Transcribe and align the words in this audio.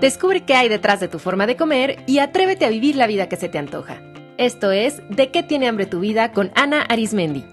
Descubre 0.00 0.42
qué 0.42 0.54
hay 0.54 0.68
detrás 0.68 1.00
de 1.00 1.08
tu 1.08 1.18
forma 1.18 1.46
de 1.46 1.56
comer 1.56 2.02
y 2.06 2.18
atrévete 2.18 2.64
a 2.64 2.68
vivir 2.68 2.96
la 2.96 3.06
vida 3.06 3.28
que 3.28 3.36
se 3.36 3.48
te 3.48 3.58
antoja. 3.58 4.02
Esto 4.36 4.72
es 4.72 5.00
De 5.08 5.30
qué 5.30 5.42
tiene 5.42 5.68
hambre 5.68 5.86
tu 5.86 6.00
vida 6.00 6.32
con 6.32 6.50
Ana 6.54 6.82
Arismendi. 6.82 7.44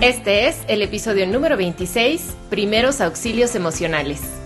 Este 0.00 0.46
es 0.46 0.60
el 0.68 0.80
episodio 0.82 1.26
número 1.26 1.56
26, 1.56 2.36
Primeros 2.50 3.00
Auxilios 3.00 3.56
Emocionales. 3.56 4.37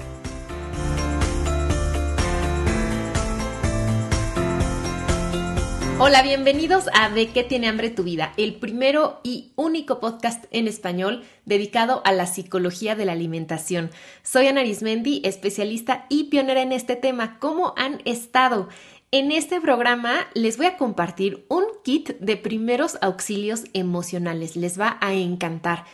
Hola, 6.05 6.23
bienvenidos 6.23 6.87
a 6.95 7.11
De 7.11 7.29
qué 7.29 7.45
tiene 7.45 7.69
hambre 7.69 7.89
tu 7.89 8.03
vida, 8.03 8.33
el 8.37 8.57
primero 8.57 9.21
y 9.23 9.53
único 9.55 10.01
podcast 10.01 10.47
en 10.51 10.67
español 10.67 11.23
dedicado 11.45 12.03
a 12.05 12.11
la 12.11 12.27
psicología 12.27 12.97
de 12.97 13.05
la 13.05 13.13
alimentación. 13.13 13.89
Soy 14.25 14.49
Ana 14.49 14.63
Arismendi, 14.63 15.23
especialista 15.25 16.07
y 16.09 16.25
pionera 16.25 16.61
en 16.61 16.73
este 16.73 16.97
tema. 16.97 17.39
¿Cómo 17.39 17.73
han 17.77 18.03
estado? 18.05 18.69
En 19.13 19.31
este 19.31 19.61
programa 19.61 20.27
les 20.35 20.57
voy 20.57 20.67
a 20.67 20.77
compartir 20.77 21.47
un 21.49 21.63
kit 21.85 22.19
de 22.19 22.37
primeros 22.37 22.99
auxilios 23.01 23.67
emocionales. 23.73 24.57
Les 24.57 24.81
va 24.81 24.99
a 25.01 25.15
encantar. 25.15 25.85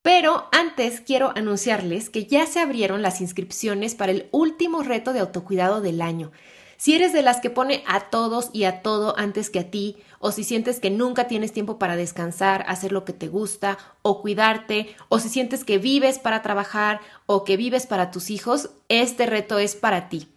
Pero 0.00 0.48
antes 0.52 1.02
quiero 1.02 1.34
anunciarles 1.36 2.08
que 2.08 2.24
ya 2.24 2.46
se 2.46 2.60
abrieron 2.60 3.02
las 3.02 3.20
inscripciones 3.20 3.94
para 3.94 4.12
el 4.12 4.30
último 4.30 4.82
reto 4.82 5.12
de 5.12 5.20
autocuidado 5.20 5.82
del 5.82 6.00
año. 6.00 6.32
Si 6.80 6.94
eres 6.94 7.12
de 7.12 7.20
las 7.20 7.42
que 7.42 7.50
pone 7.50 7.84
a 7.86 8.08
todos 8.08 8.48
y 8.54 8.64
a 8.64 8.80
todo 8.80 9.14
antes 9.18 9.50
que 9.50 9.58
a 9.58 9.70
ti, 9.70 9.98
o 10.18 10.32
si 10.32 10.44
sientes 10.44 10.80
que 10.80 10.88
nunca 10.88 11.28
tienes 11.28 11.52
tiempo 11.52 11.78
para 11.78 11.94
descansar, 11.94 12.64
hacer 12.68 12.90
lo 12.90 13.04
que 13.04 13.12
te 13.12 13.28
gusta, 13.28 13.76
o 14.00 14.22
cuidarte, 14.22 14.96
o 15.10 15.18
si 15.18 15.28
sientes 15.28 15.62
que 15.62 15.76
vives 15.76 16.18
para 16.18 16.40
trabajar 16.40 17.02
o 17.26 17.44
que 17.44 17.58
vives 17.58 17.86
para 17.86 18.10
tus 18.10 18.30
hijos, 18.30 18.70
este 18.88 19.26
reto 19.26 19.58
es 19.58 19.76
para 19.76 20.08
ti. 20.08 20.28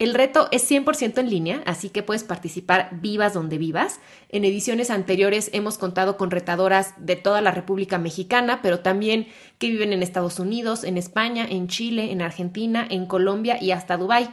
El 0.00 0.14
reto 0.14 0.48
es 0.50 0.68
100% 0.68 1.18
en 1.18 1.30
línea, 1.30 1.62
así 1.64 1.90
que 1.90 2.02
puedes 2.02 2.24
participar 2.24 2.88
vivas 3.00 3.32
donde 3.32 3.56
vivas. 3.56 4.00
En 4.30 4.44
ediciones 4.44 4.90
anteriores 4.90 5.48
hemos 5.52 5.78
contado 5.78 6.16
con 6.16 6.32
retadoras 6.32 6.94
de 6.98 7.14
toda 7.14 7.40
la 7.40 7.52
República 7.52 7.98
Mexicana, 7.98 8.62
pero 8.62 8.80
también 8.80 9.28
que 9.58 9.68
viven 9.68 9.92
en 9.92 10.02
Estados 10.02 10.40
Unidos, 10.40 10.82
en 10.82 10.98
España, 10.98 11.46
en 11.48 11.68
Chile, 11.68 12.10
en 12.10 12.20
Argentina, 12.20 12.84
en 12.90 13.06
Colombia 13.06 13.62
y 13.62 13.70
hasta 13.70 13.96
Dubái. 13.96 14.28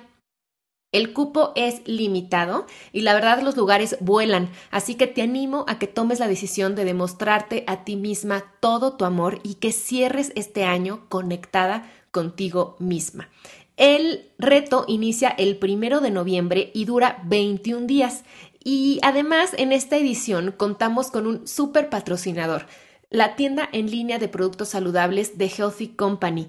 El 0.92 1.14
cupo 1.14 1.54
es 1.56 1.82
limitado 1.86 2.66
y 2.92 3.02
la 3.02 3.14
verdad 3.14 3.42
los 3.42 3.56
lugares 3.56 3.96
vuelan, 4.02 4.50
así 4.72 4.96
que 4.96 5.08
te 5.08 5.22
animo 5.22 5.64
a 5.70 5.80
que 5.80 5.88
tomes 5.88 6.20
la 6.20 6.28
decisión 6.28 6.76
de 6.76 6.84
demostrarte 6.84 7.64
a 7.68 7.86
ti 7.86 7.96
misma 7.96 8.44
todo 8.60 8.98
tu 8.98 9.06
amor 9.06 9.40
y 9.42 9.56
que 9.56 9.72
cierres 9.72 10.34
este 10.36 10.66
año 10.66 11.06
conectada 11.08 11.90
contigo 12.12 12.76
misma. 12.80 13.30
El 13.78 14.30
reto 14.38 14.84
inicia 14.88 15.30
el 15.30 15.58
primero 15.58 16.02
de 16.02 16.12
noviembre 16.12 16.72
y 16.74 16.86
dura 16.86 17.22
21 17.26 17.88
días. 17.88 18.26
Y 18.64 19.00
además, 19.02 19.52
en 19.58 19.72
esta 19.72 19.98
edición 19.98 20.54
contamos 20.56 21.10
con 21.10 21.26
un 21.26 21.48
super 21.48 21.90
patrocinador, 21.90 22.68
la 23.10 23.36
tienda 23.36 23.68
en 23.72 23.90
línea 23.90 24.20
de 24.20 24.28
productos 24.28 24.70
saludables 24.70 25.38
de 25.38 25.48
Healthy 25.48 25.90
Company, 25.96 26.48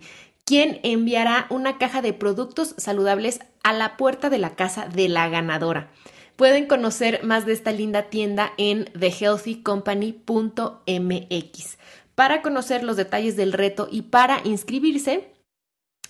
quien 0.53 0.81
enviará 0.83 1.47
una 1.49 1.79
caja 1.79 2.03
de 2.03 2.13
productos 2.13 2.75
saludables 2.77 3.41
a 3.63 3.73
la 3.73 3.97
puerta 3.97 4.29
de 4.29 4.37
la 4.37 4.55
casa 4.55 4.87
de 4.87 5.09
la 5.09 5.31
ganadora. 5.31 5.91
Pueden 6.37 6.67
conocer 6.67 7.25
más 7.25 7.47
de 7.47 7.55
esta 7.55 7.73
linda 7.73 8.11
tienda 8.11 8.53
en 8.59 8.85
thehealthycompany.mx. 8.85 11.79
Para 12.15 12.43
conocer 12.43 12.85
los 12.85 12.99
detalles 12.99 13.35
del 13.35 13.55
reto 13.55 13.89
y 13.91 14.03
para 14.03 14.43
inscribirse, 14.45 15.33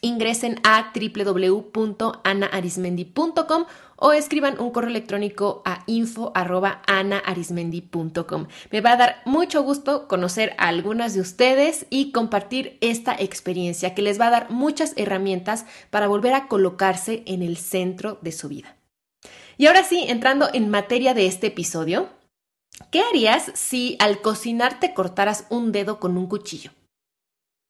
ingresen 0.00 0.58
a 0.64 0.92
www.anaarismendi.com 0.92 3.66
o 4.02 4.12
escriban 4.12 4.60
un 4.60 4.70
correo 4.72 4.90
electrónico 4.90 5.62
a 5.64 5.84
info.anaarismendi.com. 5.86 8.48
Me 8.72 8.80
va 8.80 8.92
a 8.92 8.96
dar 8.96 9.22
mucho 9.24 9.62
gusto 9.62 10.08
conocer 10.08 10.56
a 10.58 10.66
algunas 10.66 11.14
de 11.14 11.20
ustedes 11.20 11.86
y 11.88 12.10
compartir 12.10 12.78
esta 12.80 13.14
experiencia 13.14 13.94
que 13.94 14.02
les 14.02 14.20
va 14.20 14.26
a 14.26 14.30
dar 14.30 14.50
muchas 14.50 14.92
herramientas 14.96 15.66
para 15.90 16.08
volver 16.08 16.34
a 16.34 16.48
colocarse 16.48 17.22
en 17.26 17.42
el 17.42 17.56
centro 17.56 18.18
de 18.22 18.32
su 18.32 18.48
vida. 18.48 18.76
Y 19.56 19.66
ahora 19.66 19.84
sí, 19.84 20.04
entrando 20.08 20.48
en 20.52 20.68
materia 20.68 21.14
de 21.14 21.26
este 21.26 21.46
episodio, 21.46 22.08
¿qué 22.90 23.02
harías 23.02 23.52
si 23.54 23.94
al 24.00 24.20
cocinar 24.20 24.80
te 24.80 24.94
cortaras 24.94 25.46
un 25.48 25.70
dedo 25.70 26.00
con 26.00 26.18
un 26.18 26.26
cuchillo? 26.26 26.72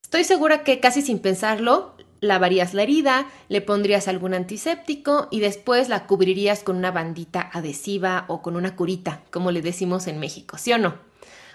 Estoy 0.02 0.24
segura 0.24 0.64
que 0.64 0.80
casi 0.80 1.02
sin 1.02 1.18
pensarlo 1.18 1.94
lavarías 2.22 2.72
la 2.72 2.84
herida, 2.84 3.26
le 3.48 3.60
pondrías 3.60 4.08
algún 4.08 4.32
antiséptico 4.32 5.28
y 5.30 5.40
después 5.40 5.90
la 5.90 6.06
cubrirías 6.06 6.62
con 6.62 6.76
una 6.76 6.92
bandita 6.92 7.50
adhesiva 7.52 8.24
o 8.28 8.40
con 8.40 8.56
una 8.56 8.76
curita, 8.76 9.22
como 9.30 9.50
le 9.50 9.60
decimos 9.60 10.06
en 10.06 10.20
México, 10.20 10.56
¿sí 10.56 10.72
o 10.72 10.78
no? 10.78 10.94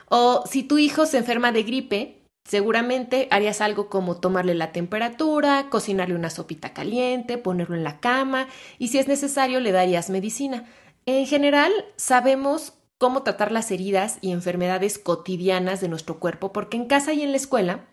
O 0.09 0.44
si 0.45 0.63
tu 0.63 0.77
hijo 0.77 1.06
se 1.06 1.17
enferma 1.17 1.51
de 1.51 1.63
gripe, 1.63 2.22
seguramente 2.44 3.29
harías 3.31 3.61
algo 3.61 3.89
como 3.89 4.17
tomarle 4.17 4.56
la 4.56 4.73
temperatura, 4.73 5.67
cocinarle 5.69 6.16
una 6.16 6.29
sopita 6.29 6.73
caliente, 6.73 7.38
ponerlo 7.38 7.75
en 7.75 7.85
la 7.85 8.00
cama 8.00 8.47
y 8.77 8.89
si 8.89 9.00
es 9.00 9.07
necesario 9.07 9.61
le 9.61 9.72
darías 9.72 10.09
medicina. 10.09 10.66
En 11.06 11.25
general, 11.25 11.72
sabemos 11.95 12.73
cómo 12.97 13.23
tratar 13.23 13.53
las 13.53 13.72
heridas 13.72 14.17
y 14.19 14.31
enfermedades 14.31 15.00
cotidianas 15.00 15.79
de 15.79 15.88
nuestro 15.88 16.19
cuerpo 16.19 16.51
porque 16.51 16.75
en 16.75 16.88
casa 16.88 17.13
y 17.13 17.22
en 17.22 17.31
la 17.31 17.38
escuela 17.38 17.85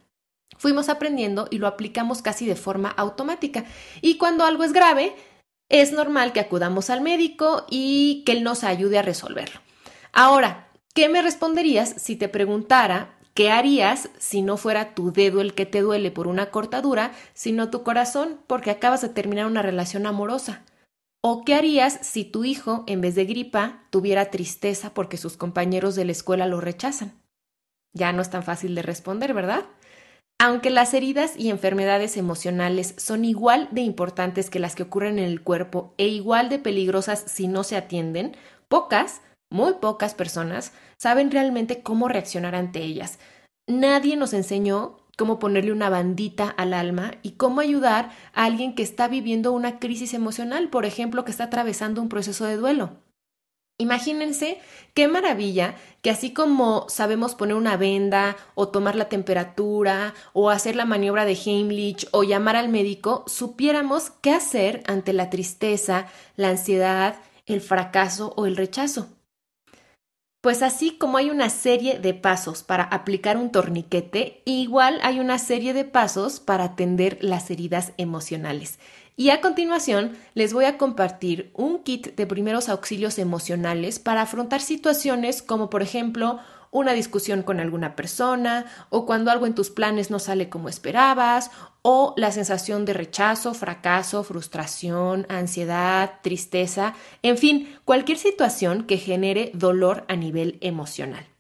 fuimos 0.56 0.88
aprendiendo 0.88 1.48
y 1.50 1.59
lo 1.59 1.66
aplicamos 1.66 2.22
casi 2.22 2.47
de 2.47 2.56
forma 2.56 2.88
automática. 2.91 3.65
Y 4.00 4.19
cuando 4.19 4.44
algo 4.44 4.65
es 4.65 4.72
grave, 4.72 5.15
es 5.69 5.92
normal 5.92 6.32
que 6.32 6.41
acudamos 6.41 6.91
al 6.91 7.00
médico 7.00 7.66
y 7.70 8.22
que 8.25 8.32
él 8.32 8.42
nos 8.42 8.64
ayude 8.64 8.98
a 8.98 9.03
resolverlo. 9.03 9.60
Ahora, 10.12 10.69
¿qué 10.94 11.09
me 11.09 11.22
responderías 11.22 11.94
si 11.97 12.16
te 12.16 12.28
preguntara 12.28 13.19
qué 13.34 13.50
harías 13.50 14.10
si 14.19 14.43
no 14.43 14.56
fuera 14.56 14.94
tu 14.94 15.12
dedo 15.12 15.41
el 15.41 15.54
que 15.54 15.66
te 15.66 15.81
duele 15.81 16.10
por 16.10 16.28
una 16.28 16.50
cortadura, 16.50 17.12
sino 17.32 17.70
tu 17.70 17.82
corazón 17.82 18.41
porque 18.47 18.70
acabas 18.70 19.03
de 19.03 19.09
terminar 19.09 19.47
una 19.47 19.62
relación 19.62 20.06
amorosa? 20.06 20.62
¿O 21.20 21.44
qué 21.44 21.54
harías 21.54 21.98
si 22.03 22.25
tu 22.25 22.44
hijo, 22.44 22.84
en 22.87 23.00
vez 23.00 23.14
de 23.14 23.25
gripa, 23.25 23.87
tuviera 23.88 24.31
tristeza 24.31 24.93
porque 24.93 25.16
sus 25.16 25.38
compañeros 25.38 25.94
de 25.94 26.04
la 26.04 26.12
escuela 26.12 26.47
lo 26.47 26.60
rechazan? 26.60 27.14
Ya 27.94 28.12
no 28.12 28.20
es 28.20 28.28
tan 28.28 28.43
fácil 28.43 28.75
de 28.75 28.82
responder, 28.82 29.32
¿verdad? 29.32 29.64
Aunque 30.44 30.69
las 30.69 30.93
heridas 30.93 31.38
y 31.38 31.49
enfermedades 31.49 32.19
emocionales 32.19 32.94
son 32.99 33.25
igual 33.25 33.66
de 33.71 33.81
importantes 33.81 34.50
que 34.50 34.59
las 34.59 34.75
que 34.75 34.82
ocurren 34.82 35.19
en 35.19 35.25
el 35.25 35.41
cuerpo 35.41 35.94
e 35.97 36.06
igual 36.09 36.50
de 36.50 36.59
peligrosas 36.59 37.25
si 37.27 37.49
no 37.49 37.65
se 37.65 37.78
atienden, 37.78 38.37
pocas, 38.69 39.22
muy 39.50 39.72
pocas 39.81 40.12
personas 40.12 40.72
saben 40.99 41.31
realmente 41.31 41.82
cómo 41.82 42.09
reaccionar 42.09 42.55
ante 42.55 42.82
ellas. 42.82 43.19
Nadie 43.66 44.19
nos 44.19 44.34
enseñó 44.34 44.99
cómo 45.16 45.38
ponerle 45.38 45.72
una 45.72 45.88
bandita 45.88 46.50
al 46.50 46.75
alma 46.75 47.12
y 47.22 47.37
cómo 47.37 47.62
ayudar 47.62 48.11
a 48.34 48.44
alguien 48.44 48.75
que 48.75 48.82
está 48.82 49.09
viviendo 49.09 49.50
una 49.50 49.78
crisis 49.78 50.12
emocional, 50.12 50.69
por 50.69 50.84
ejemplo, 50.84 51.25
que 51.25 51.31
está 51.31 51.44
atravesando 51.44 52.03
un 52.03 52.11
proceso 52.11 52.44
de 52.44 52.59
duelo. 52.59 52.99
Imagínense 53.84 54.58
qué 54.94 55.08
maravilla 55.08 55.74
que 56.00 56.08
así 56.08 56.32
como 56.32 56.86
sabemos 56.88 57.34
poner 57.34 57.54
una 57.54 57.76
venda 57.76 58.34
o 58.54 58.68
tomar 58.68 58.96
la 58.96 59.10
temperatura 59.10 60.14
o 60.32 60.48
hacer 60.48 60.74
la 60.74 60.86
maniobra 60.86 61.26
de 61.26 61.34
Heimlich 61.34 62.08
o 62.10 62.22
llamar 62.22 62.56
al 62.56 62.70
médico, 62.70 63.24
supiéramos 63.26 64.08
qué 64.22 64.32
hacer 64.32 64.82
ante 64.86 65.12
la 65.12 65.28
tristeza, 65.28 66.06
la 66.36 66.48
ansiedad, 66.48 67.16
el 67.44 67.60
fracaso 67.60 68.32
o 68.38 68.46
el 68.46 68.56
rechazo. 68.56 69.08
Pues 70.40 70.62
así 70.62 70.96
como 70.98 71.16
hay 71.16 71.30
una 71.30 71.48
serie 71.48 71.98
de 71.98 72.12
pasos 72.12 72.62
para 72.62 72.84
aplicar 72.84 73.37
un 73.37 73.50
torniquete, 73.50 74.42
igual 74.44 74.98
hay 75.02 75.19
una 75.19 75.38
serie 75.38 75.72
de 75.75 75.84
pasos 75.84 76.40
para 76.40 76.64
atender 76.64 77.16
las 77.22 77.50
heridas 77.50 77.92
emocionales. 77.96 78.78
Y 79.16 79.31
a 79.31 79.40
continuación 79.40 80.16
les 80.34 80.52
voy 80.52 80.64
a 80.64 80.76
compartir 80.76 81.52
un 81.55 81.84
kit 81.84 82.16
de 82.16 82.26
primeros 82.26 82.69
auxilios 82.69 83.19
emocionales 83.19 84.00
para 84.00 84.22
afrontar 84.22 84.61
situaciones 84.61 85.40
como 85.40 85.70
por 85.70 85.82
ejemplo 85.82 86.40
una 86.72 86.93
discusión 86.94 87.44
con 87.44 87.61
alguna 87.61 87.94
persona 87.94 88.66
o 88.90 89.06
cuando 89.06 89.31
algo 89.31 89.46
en 89.46 89.55
tus 89.55 89.70
planes 89.70 90.11
no 90.11 90.19
sale 90.19 90.49
como 90.49 90.69
esperabas 90.69 91.52
o 91.82 92.14
la 92.16 92.32
sensación 92.32 92.84
de 92.84 92.94
rechazo, 92.94 93.55
fracaso, 93.55 94.25
frustración, 94.25 95.26
ansiedad, 95.28 96.14
tristeza, 96.22 96.94
en 97.22 97.38
fin, 97.38 97.72
cualquier 97.84 98.19
situación 98.19 98.82
que 98.82 98.96
genere 98.96 99.52
dolor 99.55 100.05
a 100.08 100.16
nivel 100.16 100.58
emocional. 100.61 101.33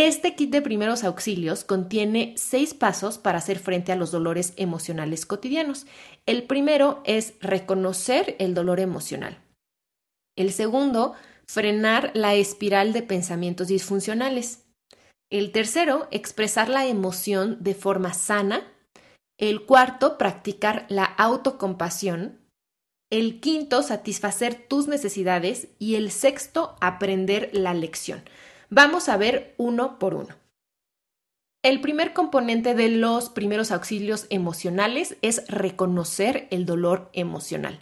Este 0.00 0.36
kit 0.36 0.52
de 0.52 0.62
primeros 0.62 1.02
auxilios 1.02 1.64
contiene 1.64 2.32
seis 2.36 2.72
pasos 2.72 3.18
para 3.18 3.38
hacer 3.38 3.58
frente 3.58 3.90
a 3.90 3.96
los 3.96 4.12
dolores 4.12 4.52
emocionales 4.54 5.26
cotidianos. 5.26 5.88
El 6.24 6.44
primero 6.44 7.02
es 7.04 7.34
reconocer 7.40 8.36
el 8.38 8.54
dolor 8.54 8.78
emocional. 8.78 9.42
El 10.36 10.52
segundo, 10.52 11.14
frenar 11.48 12.12
la 12.14 12.36
espiral 12.36 12.92
de 12.92 13.02
pensamientos 13.02 13.66
disfuncionales. 13.66 14.66
El 15.30 15.50
tercero, 15.50 16.06
expresar 16.12 16.68
la 16.68 16.86
emoción 16.86 17.56
de 17.58 17.74
forma 17.74 18.14
sana. 18.14 18.72
El 19.36 19.66
cuarto, 19.66 20.16
practicar 20.16 20.86
la 20.88 21.06
autocompasión. 21.06 22.38
El 23.10 23.40
quinto, 23.40 23.82
satisfacer 23.82 24.54
tus 24.68 24.86
necesidades. 24.86 25.70
Y 25.80 25.96
el 25.96 26.12
sexto, 26.12 26.76
aprender 26.80 27.50
la 27.52 27.74
lección. 27.74 28.22
Vamos 28.70 29.08
a 29.08 29.16
ver 29.16 29.54
uno 29.56 29.98
por 29.98 30.14
uno. 30.14 30.34
El 31.62 31.80
primer 31.80 32.12
componente 32.12 32.74
de 32.74 32.88
los 32.88 33.30
primeros 33.30 33.72
auxilios 33.72 34.26
emocionales 34.28 35.16
es 35.22 35.46
reconocer 35.48 36.46
el 36.50 36.66
dolor 36.66 37.08
emocional. 37.14 37.78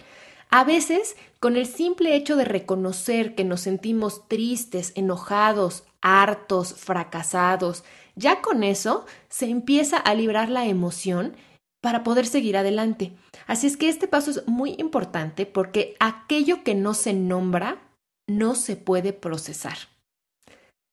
A 0.48 0.62
veces, 0.62 1.16
con 1.40 1.56
el 1.56 1.66
simple 1.66 2.14
hecho 2.14 2.36
de 2.36 2.44
reconocer 2.44 3.34
que 3.34 3.44
nos 3.44 3.62
sentimos 3.62 4.28
tristes, 4.28 4.92
enojados, 4.94 5.84
hartos, 6.00 6.74
fracasados, 6.74 7.84
ya 8.14 8.40
con 8.40 8.62
eso 8.62 9.06
se 9.28 9.46
empieza 9.46 9.96
a 9.98 10.14
librar 10.14 10.48
la 10.48 10.66
emoción 10.66 11.36
para 11.80 12.04
poder 12.04 12.26
seguir 12.26 12.56
adelante. 12.56 13.12
Así 13.46 13.66
es 13.66 13.76
que 13.76 13.88
este 13.88 14.06
paso 14.06 14.30
es 14.30 14.46
muy 14.46 14.76
importante 14.78 15.46
porque 15.46 15.96
aquello 15.98 16.62
que 16.62 16.76
no 16.76 16.94
se 16.94 17.12
nombra 17.12 17.82
no 18.28 18.54
se 18.54 18.76
puede 18.76 19.12
procesar. 19.12 19.76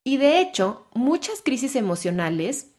Y 0.04 0.18
de 0.18 0.40
hecho, 0.40 0.88
muchas 0.94 1.42
crisis 1.42 1.76
emocionales 1.76 2.72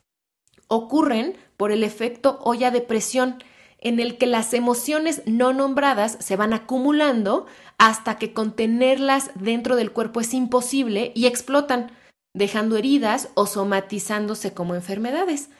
ocurren 0.68 1.36
por 1.56 1.72
el 1.72 1.82
efecto 1.84 2.38
olla 2.42 2.70
de 2.70 2.80
presión 2.80 3.42
en 3.78 4.00
el 4.00 4.16
que 4.16 4.26
las 4.26 4.54
emociones 4.54 5.22
no 5.26 5.52
nombradas 5.52 6.16
se 6.20 6.36
van 6.36 6.54
acumulando 6.54 7.46
hasta 7.78 8.18
que 8.18 8.32
contenerlas 8.32 9.30
dentro 9.34 9.76
del 9.76 9.92
cuerpo 9.92 10.20
es 10.20 10.32
imposible 10.32 11.12
y 11.14 11.26
explotan, 11.26 11.92
dejando 12.34 12.76
heridas 12.76 13.28
o 13.34 13.46
somatizándose 13.46 14.54
como 14.54 14.74
enfermedades. 14.74 15.50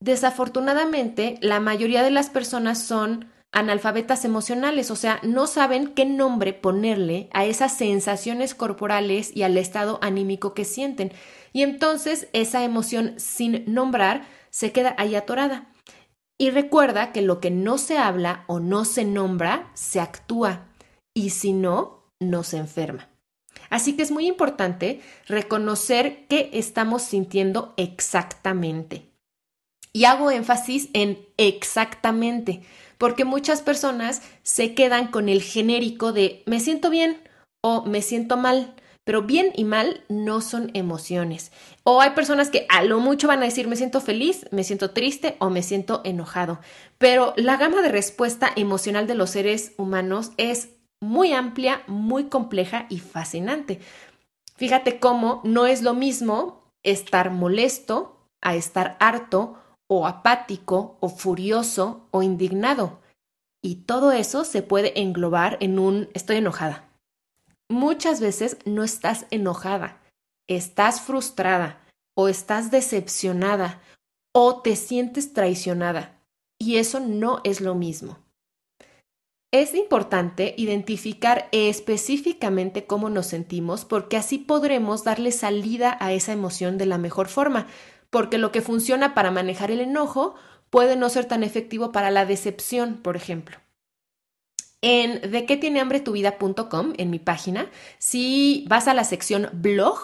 Desafortunadamente, 0.00 1.38
la 1.40 1.60
mayoría 1.60 2.02
de 2.02 2.10
las 2.10 2.28
personas 2.28 2.82
son 2.82 3.30
analfabetas 3.52 4.24
emocionales, 4.24 4.90
o 4.90 4.96
sea, 4.96 5.20
no 5.22 5.46
saben 5.46 5.94
qué 5.94 6.04
nombre 6.04 6.52
ponerle 6.52 7.28
a 7.32 7.44
esas 7.44 7.76
sensaciones 7.76 8.54
corporales 8.54 9.34
y 9.34 9.42
al 9.42 9.56
estado 9.56 9.98
anímico 10.02 10.54
que 10.54 10.64
sienten. 10.64 11.12
Y 11.52 11.62
entonces 11.62 12.28
esa 12.32 12.62
emoción 12.64 13.14
sin 13.18 13.64
nombrar 13.72 14.26
se 14.50 14.72
queda 14.72 14.94
ahí 14.98 15.14
atorada. 15.14 15.72
Y 16.38 16.50
recuerda 16.50 17.12
que 17.12 17.22
lo 17.22 17.40
que 17.40 17.50
no 17.50 17.78
se 17.78 17.98
habla 17.98 18.44
o 18.46 18.60
no 18.60 18.84
se 18.84 19.04
nombra, 19.04 19.70
se 19.74 19.98
actúa. 19.98 20.68
Y 21.14 21.30
si 21.30 21.52
no, 21.52 22.04
no 22.20 22.44
se 22.44 22.58
enferma. 22.58 23.08
Así 23.70 23.96
que 23.96 24.02
es 24.02 24.12
muy 24.12 24.26
importante 24.26 25.00
reconocer 25.26 26.26
qué 26.28 26.50
estamos 26.52 27.02
sintiendo 27.02 27.74
exactamente. 27.76 29.10
Y 29.92 30.04
hago 30.04 30.30
énfasis 30.30 30.90
en 30.92 31.18
exactamente, 31.38 32.62
porque 32.98 33.24
muchas 33.24 33.62
personas 33.62 34.22
se 34.42 34.74
quedan 34.74 35.08
con 35.08 35.28
el 35.28 35.42
genérico 35.42 36.12
de 36.12 36.42
me 36.46 36.60
siento 36.60 36.90
bien 36.90 37.22
o 37.62 37.84
me 37.84 38.02
siento 38.02 38.36
mal 38.36 38.74
pero 39.08 39.22
bien 39.22 39.52
y 39.56 39.64
mal 39.64 40.04
no 40.10 40.42
son 40.42 40.70
emociones. 40.74 41.50
O 41.82 42.02
hay 42.02 42.10
personas 42.10 42.50
que 42.50 42.66
a 42.68 42.82
lo 42.82 43.00
mucho 43.00 43.26
van 43.26 43.40
a 43.40 43.46
decir 43.46 43.66
me 43.66 43.74
siento 43.74 44.02
feliz, 44.02 44.44
me 44.50 44.64
siento 44.64 44.90
triste 44.90 45.36
o 45.38 45.48
me 45.48 45.62
siento 45.62 46.02
enojado. 46.04 46.60
Pero 46.98 47.32
la 47.38 47.56
gama 47.56 47.80
de 47.80 47.88
respuesta 47.88 48.50
emocional 48.54 49.06
de 49.06 49.14
los 49.14 49.30
seres 49.30 49.72
humanos 49.78 50.32
es 50.36 50.74
muy 51.00 51.32
amplia, 51.32 51.84
muy 51.86 52.24
compleja 52.24 52.84
y 52.90 52.98
fascinante. 52.98 53.80
Fíjate 54.56 55.00
cómo 55.00 55.40
no 55.42 55.64
es 55.64 55.80
lo 55.80 55.94
mismo 55.94 56.60
estar 56.82 57.30
molesto 57.30 58.28
a 58.42 58.56
estar 58.56 58.98
harto 59.00 59.56
o 59.88 60.06
apático 60.06 60.96
o 61.00 61.08
furioso 61.08 62.06
o 62.10 62.22
indignado. 62.22 63.00
Y 63.62 63.76
todo 63.86 64.12
eso 64.12 64.44
se 64.44 64.62
puede 64.62 65.00
englobar 65.00 65.56
en 65.60 65.78
un 65.78 66.08
estoy 66.14 66.36
enojada 66.36 66.88
muchas 67.68 68.20
veces 68.20 68.58
no 68.64 68.82
estás 68.82 69.26
enojada, 69.30 70.00
estás 70.48 71.00
frustrada 71.00 71.80
o 72.16 72.28
estás 72.28 72.70
decepcionada 72.70 73.80
o 74.32 74.62
te 74.62 74.76
sientes 74.76 75.32
traicionada. 75.32 76.20
Y 76.58 76.76
eso 76.76 76.98
no 77.00 77.40
es 77.44 77.60
lo 77.60 77.74
mismo. 77.74 78.18
Es 79.50 79.74
importante 79.74 80.54
identificar 80.58 81.48
específicamente 81.52 82.84
cómo 82.84 83.08
nos 83.08 83.26
sentimos 83.26 83.84
porque 83.84 84.16
así 84.18 84.38
podremos 84.38 85.04
darle 85.04 85.32
salida 85.32 85.96
a 86.00 86.12
esa 86.12 86.32
emoción 86.32 86.76
de 86.76 86.84
la 86.84 86.98
mejor 86.98 87.28
forma, 87.28 87.66
porque 88.10 88.38
lo 88.38 88.52
que 88.52 88.62
funciona 88.62 89.14
para 89.14 89.30
manejar 89.30 89.70
el 89.70 89.80
enojo 89.80 90.34
puede 90.70 90.96
no 90.96 91.08
ser 91.08 91.24
tan 91.24 91.42
efectivo 91.42 91.92
para 91.92 92.10
la 92.10 92.26
decepción, 92.26 92.96
por 92.96 93.16
ejemplo. 93.16 93.58
En 94.80 95.30
de 95.30 95.44
qué 95.44 95.56
tiene 95.56 95.80
hambre 95.80 96.00
tu 96.00 96.12
vida.com, 96.12 96.92
en 96.96 97.10
mi 97.10 97.18
página, 97.18 97.68
si 97.98 98.64
vas 98.68 98.86
a 98.86 98.94
la 98.94 99.04
sección 99.04 99.50
blog, 99.52 99.98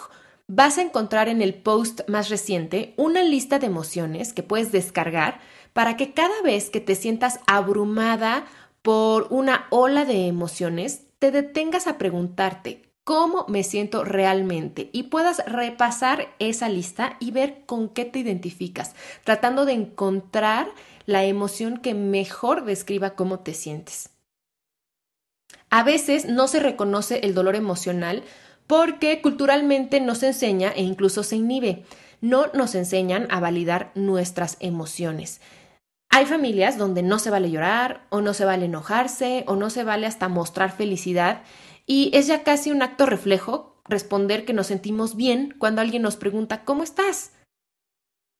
vas 0.47 0.77
a 0.77 0.81
encontrar 0.81 1.29
en 1.29 1.41
el 1.41 1.53
post 1.53 2.01
más 2.09 2.29
reciente 2.29 2.93
una 2.97 3.23
lista 3.23 3.57
de 3.57 3.67
emociones 3.67 4.33
que 4.33 4.43
puedes 4.43 4.71
descargar 4.71 5.39
para 5.73 5.97
que 5.97 6.13
cada 6.13 6.41
vez 6.41 6.69
que 6.69 6.81
te 6.81 6.95
sientas 6.95 7.39
abrumada 7.47 8.45
por 8.81 9.27
una 9.31 9.65
ola 9.71 10.05
de 10.05 10.27
emociones, 10.27 11.07
te 11.19 11.31
detengas 11.31 11.87
a 11.87 11.97
preguntarte 11.97 12.84
cómo 13.05 13.45
me 13.47 13.63
siento 13.63 14.03
realmente 14.03 14.89
y 14.91 15.03
puedas 15.03 15.45
repasar 15.45 16.27
esa 16.39 16.67
lista 16.67 17.15
y 17.19 17.31
ver 17.31 17.61
con 17.65 17.87
qué 17.87 18.03
te 18.03 18.19
identificas, 18.19 18.95
tratando 19.23 19.63
de 19.63 19.73
encontrar 19.73 20.67
la 21.05 21.23
emoción 21.23 21.77
que 21.77 21.93
mejor 21.93 22.65
describa 22.65 23.11
cómo 23.11 23.39
te 23.39 23.53
sientes. 23.53 24.09
A 25.69 25.83
veces 25.83 26.25
no 26.25 26.47
se 26.47 26.59
reconoce 26.59 27.19
el 27.19 27.35
dolor 27.35 27.55
emocional 27.55 28.23
porque 28.65 29.21
culturalmente 29.21 30.01
no 30.01 30.15
se 30.15 30.27
enseña 30.27 30.71
e 30.71 30.81
incluso 30.81 31.21
se 31.21 31.35
inhibe. 31.35 31.83
No 32.21 32.47
nos 32.53 32.73
enseñan 32.73 33.27
a 33.29 33.39
validar 33.39 33.91
nuestras 33.93 34.57
emociones. 34.59 35.41
Hay 36.09 36.25
familias 36.25 36.77
donde 36.77 37.03
no 37.03 37.19
se 37.19 37.29
vale 37.29 37.51
llorar 37.51 38.05
o 38.09 38.21
no 38.21 38.33
se 38.33 38.45
vale 38.45 38.65
enojarse 38.65 39.43
o 39.47 39.55
no 39.55 39.69
se 39.69 39.83
vale 39.83 40.07
hasta 40.07 40.27
mostrar 40.27 40.71
felicidad 40.71 41.41
y 41.85 42.11
es 42.13 42.27
ya 42.27 42.43
casi 42.43 42.71
un 42.71 42.81
acto 42.81 43.05
reflejo 43.05 43.81
responder 43.85 44.45
que 44.45 44.53
nos 44.53 44.67
sentimos 44.67 45.15
bien 45.15 45.55
cuando 45.57 45.81
alguien 45.81 46.01
nos 46.01 46.15
pregunta 46.15 46.63
¿cómo 46.63 46.83
estás? 46.83 47.33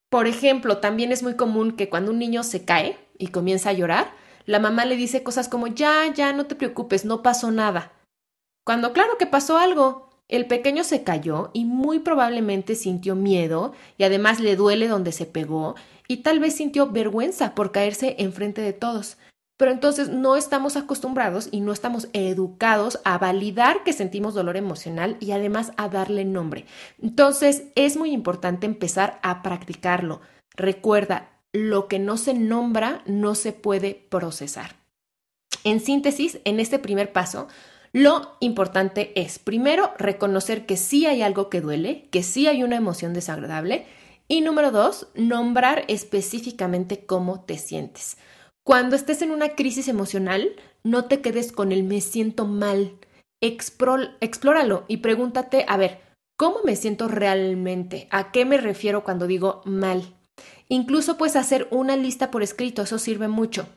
Por 0.10 0.28
ejemplo, 0.28 0.78
también 0.78 1.12
es 1.12 1.24
muy 1.24 1.36
común 1.36 1.76
que 1.76 1.90
cuando 1.90 2.12
un 2.12 2.20
niño 2.20 2.44
se 2.44 2.64
cae 2.64 2.98
y 3.18 3.28
comienza 3.28 3.70
a 3.70 3.74
llorar, 3.74 4.14
la 4.46 4.60
mamá 4.60 4.86
le 4.86 4.96
dice 4.96 5.24
cosas 5.24 5.50
como 5.50 5.68
ya, 5.68 6.12
ya, 6.14 6.32
no 6.32 6.46
te 6.46 6.56
preocupes, 6.56 7.06
no 7.06 7.22
pasó 7.22 7.52
nada. 7.52 7.92
Cuando 8.64 8.94
claro 8.94 9.18
que 9.18 9.28
pasó 9.28 9.58
algo. 9.58 10.06
El 10.28 10.48
pequeño 10.48 10.84
se 10.84 11.04
cayó 11.04 11.52
y 11.54 11.66
muy 11.66 12.00
probablemente 12.00 12.74
sintió 12.74 13.16
miedo 13.16 13.74
y 13.96 14.06
además 14.06 14.40
le 14.40 14.56
duele 14.56 14.88
donde 14.88 15.12
se 15.12 15.28
pegó 15.28 15.76
y 16.08 16.18
tal 16.18 16.40
vez 16.40 16.56
sintió 16.56 16.90
vergüenza 16.90 17.54
por 17.54 17.72
caerse 17.72 18.16
enfrente 18.18 18.62
de 18.62 18.74
todos. 18.74 19.18
Pero 19.58 19.72
entonces 19.72 20.10
no 20.10 20.36
estamos 20.36 20.76
acostumbrados 20.76 21.48
y 21.52 21.62
no 21.62 21.72
estamos 21.72 22.10
educados 22.14 23.00
a 23.06 23.18
validar 23.18 23.84
que 23.84 23.94
sentimos 23.94 24.34
dolor 24.34 24.58
emocional 24.58 25.18
y 25.20 25.32
además 25.32 25.72
a 25.78 25.88
darle 25.88 26.26
nombre. 26.26 26.66
Entonces 27.02 27.64
es 27.76 27.96
muy 27.96 28.12
importante 28.12 28.66
empezar 28.66 29.20
a 29.24 29.42
practicarlo. 29.42 30.22
Recuerda, 30.56 31.30
lo 31.54 31.88
que 31.88 32.00
no 32.00 32.18
se 32.18 32.34
nombra 32.34 33.02
no 33.06 33.34
se 33.34 33.54
puede 33.54 33.94
procesar. 34.10 34.76
En 35.64 35.80
síntesis, 35.80 36.40
en 36.44 36.60
este 36.60 36.80
primer 36.80 37.14
paso, 37.14 37.48
lo 37.94 38.36
importante 38.42 39.14
es, 39.16 39.40
primero, 39.40 39.94
reconocer 39.98 40.66
que 40.66 40.76
sí 40.76 41.06
hay 41.06 41.22
algo 41.22 41.50
que 41.50 41.62
duele, 41.62 42.10
que 42.12 42.24
sí 42.24 42.46
hay 42.46 42.62
una 42.62 42.76
emoción 42.76 43.14
desagradable. 43.14 43.86
Y 44.28 44.42
número 44.42 44.72
dos, 44.72 45.08
nombrar 45.16 45.86
específicamente 45.88 47.06
cómo 47.06 47.46
te 47.46 47.58
sientes. 47.58 48.18
Cuando 48.66 48.96
estés 48.96 49.22
en 49.22 49.30
una 49.30 49.50
crisis 49.50 49.88
emocional, 49.88 50.56
no 50.84 51.06
te 51.06 51.22
quedes 51.22 51.52
con 51.52 51.72
el 51.72 51.84
me 51.84 52.02
siento 52.02 52.48
mal. 52.48 52.98
explóralo 53.40 54.86
y 54.88 54.98
pregúntate, 54.98 55.66
a 55.68 55.78
ver, 55.78 56.02
¿cómo 56.36 56.64
me 56.64 56.76
siento 56.76 57.08
realmente? 57.08 58.08
¿A 58.10 58.32
qué 58.32 58.44
me 58.44 58.58
refiero 58.58 59.04
cuando 59.04 59.28
digo 59.28 59.62
mal? 59.66 60.16
Incluso 60.68 61.16
puedes 61.16 61.36
hacer 61.36 61.68
una 61.70 61.96
lista 61.96 62.32
por 62.32 62.42
escrito, 62.42 62.82
eso 62.82 62.98
sirve 62.98 63.28
mucho. 63.28 63.68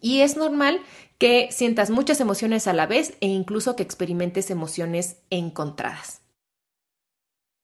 Y 0.00 0.20
es 0.20 0.36
normal 0.36 0.80
que 1.18 1.48
sientas 1.50 1.90
muchas 1.90 2.20
emociones 2.20 2.68
a 2.68 2.74
la 2.74 2.86
vez 2.86 3.16
e 3.20 3.26
incluso 3.26 3.74
que 3.74 3.82
experimentes 3.82 4.50
emociones 4.50 5.16
encontradas. 5.30 6.22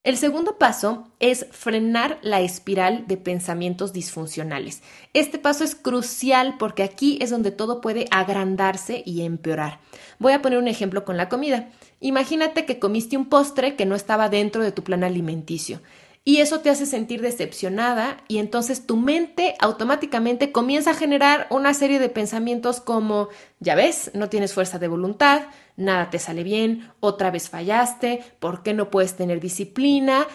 El 0.03 0.17
segundo 0.17 0.57
paso 0.57 1.07
es 1.21 1.45
frenar 1.51 2.19
la 2.23 2.41
espiral 2.41 3.05
de 3.07 3.15
pensamientos 3.15 3.93
disfuncionales. 3.93 4.83
Este 5.13 5.39
paso 5.39 5.63
es 5.63 5.75
crucial 5.75 6.55
porque 6.59 6.83
aquí 6.83 7.17
es 7.21 7.29
donde 7.29 7.51
todo 7.51 7.79
puede 7.79 8.07
agrandarse 8.11 9.01
y 9.05 9.21
empeorar. 9.21 9.79
Voy 10.19 10.33
a 10.33 10.41
poner 10.41 10.59
un 10.59 10.67
ejemplo 10.67 11.05
con 11.05 11.15
la 11.15 11.29
comida. 11.29 11.69
Imagínate 12.01 12.65
que 12.65 12.79
comiste 12.79 13.15
un 13.15 13.29
postre 13.29 13.77
que 13.77 13.85
no 13.85 13.95
estaba 13.95 14.27
dentro 14.27 14.61
de 14.61 14.73
tu 14.73 14.83
plan 14.83 15.05
alimenticio 15.05 15.79
y 16.25 16.37
eso 16.37 16.61
te 16.61 16.69
hace 16.69 16.85
sentir 16.85 17.21
decepcionada 17.21 18.17
y 18.27 18.37
entonces 18.37 18.85
tu 18.85 18.95
mente 18.95 19.55
automáticamente 19.59 20.51
comienza 20.51 20.91
a 20.91 20.95
generar 20.95 21.47
una 21.49 21.73
serie 21.73 21.99
de 21.99 22.09
pensamientos 22.09 22.79
como, 22.79 23.27
ya 23.59 23.75
ves, 23.75 24.11
no 24.13 24.29
tienes 24.29 24.53
fuerza 24.53 24.79
de 24.79 24.87
voluntad, 24.87 25.43
nada 25.75 26.09
te 26.09 26.19
sale 26.19 26.43
bien, 26.43 26.89
otra 27.01 27.29
vez 27.29 27.49
fallaste, 27.49 28.23
¿por 28.39 28.63
qué 28.63 28.73
no 28.73 28.89
puedes 28.89 29.15
tener 29.15 29.41
disciplina? 29.41 30.25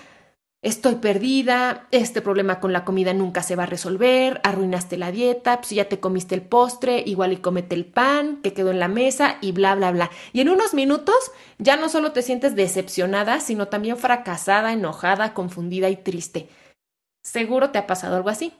Estoy 0.60 0.96
perdida, 0.96 1.86
este 1.92 2.20
problema 2.20 2.58
con 2.58 2.72
la 2.72 2.84
comida 2.84 3.14
nunca 3.14 3.44
se 3.44 3.54
va 3.54 3.62
a 3.62 3.66
resolver, 3.66 4.40
arruinaste 4.42 4.96
la 4.96 5.12
dieta, 5.12 5.58
pues 5.58 5.70
ya 5.70 5.88
te 5.88 6.00
comiste 6.00 6.34
el 6.34 6.42
postre, 6.42 7.00
igual 7.06 7.32
y 7.32 7.36
comete 7.36 7.76
el 7.76 7.84
pan 7.84 8.40
que 8.42 8.52
quedó 8.52 8.72
en 8.72 8.80
la 8.80 8.88
mesa 8.88 9.38
y 9.40 9.52
bla, 9.52 9.76
bla, 9.76 9.92
bla. 9.92 10.10
Y 10.32 10.40
en 10.40 10.48
unos 10.48 10.74
minutos 10.74 11.14
ya 11.58 11.76
no 11.76 11.88
solo 11.88 12.10
te 12.10 12.22
sientes 12.22 12.56
decepcionada, 12.56 13.38
sino 13.38 13.68
también 13.68 13.98
fracasada, 13.98 14.72
enojada, 14.72 15.32
confundida 15.32 15.90
y 15.90 15.96
triste. 15.96 16.48
Seguro 17.22 17.70
te 17.70 17.78
ha 17.78 17.86
pasado 17.86 18.16
algo 18.16 18.28
así. 18.28 18.52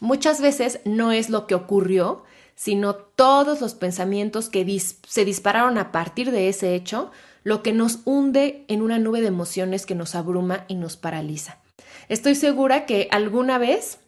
Muchas 0.00 0.40
veces 0.40 0.80
no 0.84 1.12
es 1.12 1.30
lo 1.30 1.46
que 1.46 1.54
ocurrió, 1.54 2.24
sino 2.56 2.96
todos 2.96 3.60
los 3.60 3.74
pensamientos 3.74 4.48
que 4.48 4.80
se 4.80 5.24
dispararon 5.24 5.78
a 5.78 5.92
partir 5.92 6.32
de 6.32 6.48
ese 6.48 6.74
hecho 6.74 7.12
lo 7.46 7.62
que 7.62 7.72
nos 7.72 8.00
hunde 8.04 8.64
en 8.66 8.82
una 8.82 8.98
nube 8.98 9.20
de 9.20 9.28
emociones 9.28 9.86
que 9.86 9.94
nos 9.94 10.16
abruma 10.16 10.64
y 10.66 10.74
nos 10.74 10.96
paraliza. 10.96 11.60
Estoy 12.08 12.34
segura 12.34 12.86
que 12.86 13.06
alguna 13.12 13.56
vez 13.56 14.00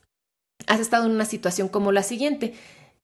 has 0.67 0.81
estado 0.81 1.07
en 1.07 1.13
una 1.13 1.25
situación 1.25 1.69
como 1.69 1.93
la 1.93 2.03
siguiente. 2.03 2.55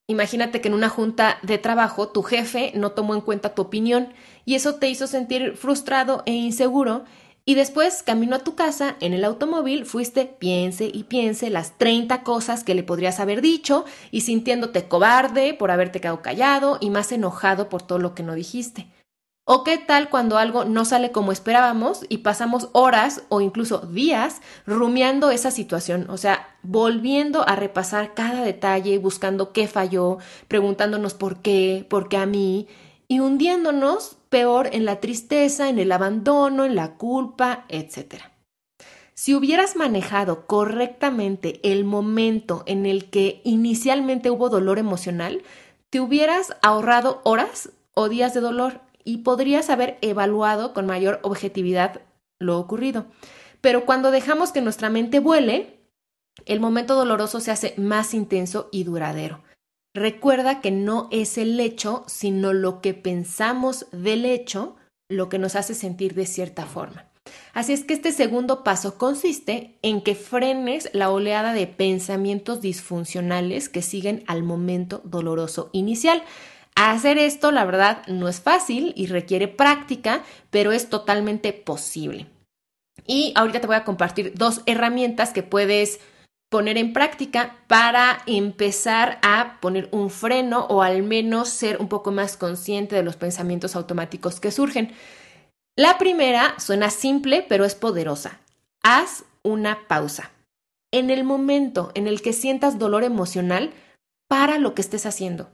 Imagínate 0.08 0.60
que 0.60 0.66
en 0.66 0.74
una 0.74 0.88
junta 0.88 1.38
de 1.42 1.58
trabajo 1.58 2.08
tu 2.08 2.24
jefe 2.24 2.72
no 2.74 2.90
tomó 2.90 3.14
en 3.14 3.20
cuenta 3.20 3.54
tu 3.54 3.62
opinión 3.62 4.08
y 4.44 4.56
eso 4.56 4.74
te 4.74 4.88
hizo 4.88 5.06
sentir 5.06 5.56
frustrado 5.56 6.24
e 6.26 6.32
inseguro 6.32 7.04
y 7.44 7.54
después, 7.54 8.02
camino 8.02 8.34
a 8.34 8.40
tu 8.40 8.56
casa, 8.56 8.96
en 9.00 9.12
el 9.12 9.22
automóvil, 9.22 9.86
fuiste 9.86 10.24
piense 10.24 10.90
y 10.92 11.04
piense 11.04 11.48
las 11.48 11.78
30 11.78 12.24
cosas 12.24 12.64
que 12.64 12.74
le 12.74 12.82
podrías 12.82 13.20
haber 13.20 13.40
dicho 13.40 13.84
y 14.10 14.22
sintiéndote 14.22 14.88
cobarde 14.88 15.54
por 15.54 15.70
haberte 15.70 16.00
quedado 16.00 16.22
callado 16.22 16.78
y 16.80 16.90
más 16.90 17.12
enojado 17.12 17.68
por 17.68 17.82
todo 17.82 18.00
lo 18.00 18.16
que 18.16 18.24
no 18.24 18.34
dijiste. 18.34 18.88
¿O 19.46 19.62
qué 19.62 19.76
tal 19.76 20.08
cuando 20.08 20.38
algo 20.38 20.64
no 20.64 20.86
sale 20.86 21.12
como 21.12 21.30
esperábamos 21.30 22.06
y 22.08 22.18
pasamos 22.18 22.70
horas 22.72 23.24
o 23.28 23.42
incluso 23.42 23.80
días 23.80 24.40
rumiando 24.66 25.30
esa 25.30 25.50
situación? 25.50 26.08
O 26.08 26.16
sea, 26.16 26.56
volviendo 26.62 27.46
a 27.46 27.54
repasar 27.54 28.14
cada 28.14 28.42
detalle, 28.42 28.96
buscando 28.96 29.52
qué 29.52 29.68
falló, 29.68 30.16
preguntándonos 30.48 31.12
por 31.12 31.42
qué, 31.42 31.86
por 31.90 32.08
qué 32.08 32.16
a 32.16 32.24
mí, 32.24 32.68
y 33.06 33.20
hundiéndonos 33.20 34.16
peor 34.30 34.70
en 34.72 34.86
la 34.86 35.00
tristeza, 35.00 35.68
en 35.68 35.78
el 35.78 35.92
abandono, 35.92 36.64
en 36.64 36.74
la 36.74 36.94
culpa, 36.94 37.66
etc. 37.68 38.22
Si 39.12 39.34
hubieras 39.34 39.76
manejado 39.76 40.46
correctamente 40.46 41.60
el 41.62 41.84
momento 41.84 42.62
en 42.64 42.86
el 42.86 43.10
que 43.10 43.42
inicialmente 43.44 44.30
hubo 44.30 44.48
dolor 44.48 44.78
emocional, 44.78 45.42
te 45.90 46.00
hubieras 46.00 46.56
ahorrado 46.62 47.20
horas 47.24 47.68
o 47.92 48.08
días 48.08 48.32
de 48.32 48.40
dolor 48.40 48.80
y 49.04 49.18
podrías 49.18 49.70
haber 49.70 49.98
evaluado 50.00 50.72
con 50.72 50.86
mayor 50.86 51.20
objetividad 51.22 52.00
lo 52.40 52.58
ocurrido. 52.58 53.06
Pero 53.60 53.86
cuando 53.86 54.10
dejamos 54.10 54.52
que 54.52 54.60
nuestra 54.60 54.90
mente 54.90 55.20
vuele, 55.20 55.78
el 56.46 56.60
momento 56.60 56.94
doloroso 56.94 57.40
se 57.40 57.50
hace 57.50 57.74
más 57.76 58.14
intenso 58.14 58.68
y 58.72 58.84
duradero. 58.84 59.42
Recuerda 59.94 60.60
que 60.60 60.72
no 60.72 61.08
es 61.12 61.38
el 61.38 61.60
hecho, 61.60 62.04
sino 62.08 62.52
lo 62.52 62.80
que 62.80 62.94
pensamos 62.94 63.86
del 63.92 64.24
hecho 64.24 64.76
lo 65.08 65.28
que 65.28 65.38
nos 65.38 65.54
hace 65.54 65.74
sentir 65.74 66.14
de 66.14 66.26
cierta 66.26 66.66
forma. 66.66 67.10
Así 67.52 67.72
es 67.72 67.84
que 67.84 67.94
este 67.94 68.12
segundo 68.12 68.64
paso 68.64 68.98
consiste 68.98 69.78
en 69.82 70.02
que 70.02 70.14
frenes 70.14 70.90
la 70.92 71.10
oleada 71.10 71.52
de 71.52 71.66
pensamientos 71.66 72.60
disfuncionales 72.60 73.68
que 73.68 73.82
siguen 73.82 74.24
al 74.26 74.42
momento 74.42 75.00
doloroso 75.04 75.70
inicial. 75.72 76.22
Hacer 76.76 77.18
esto, 77.18 77.52
la 77.52 77.64
verdad, 77.64 78.04
no 78.08 78.28
es 78.28 78.40
fácil 78.40 78.92
y 78.96 79.06
requiere 79.06 79.46
práctica, 79.46 80.24
pero 80.50 80.72
es 80.72 80.90
totalmente 80.90 81.52
posible. 81.52 82.26
Y 83.06 83.32
ahorita 83.36 83.60
te 83.60 83.66
voy 83.66 83.76
a 83.76 83.84
compartir 83.84 84.32
dos 84.34 84.62
herramientas 84.66 85.32
que 85.32 85.42
puedes 85.42 86.00
poner 86.50 86.76
en 86.78 86.92
práctica 86.92 87.56
para 87.68 88.22
empezar 88.26 89.18
a 89.22 89.58
poner 89.60 89.88
un 89.92 90.10
freno 90.10 90.66
o 90.66 90.82
al 90.82 91.02
menos 91.02 91.48
ser 91.48 91.80
un 91.80 91.88
poco 91.88 92.12
más 92.12 92.36
consciente 92.36 92.96
de 92.96 93.02
los 93.02 93.16
pensamientos 93.16 93.76
automáticos 93.76 94.40
que 94.40 94.50
surgen. 94.50 94.92
La 95.76 95.98
primera 95.98 96.58
suena 96.58 96.90
simple, 96.90 97.44
pero 97.48 97.64
es 97.64 97.74
poderosa. 97.74 98.40
Haz 98.82 99.24
una 99.42 99.86
pausa. 99.86 100.30
En 100.92 101.10
el 101.10 101.24
momento 101.24 101.90
en 101.94 102.06
el 102.06 102.22
que 102.22 102.32
sientas 102.32 102.78
dolor 102.78 103.04
emocional, 103.04 103.72
para 104.28 104.58
lo 104.58 104.74
que 104.74 104.82
estés 104.82 105.06
haciendo 105.06 105.50